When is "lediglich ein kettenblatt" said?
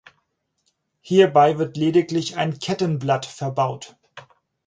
1.77-3.27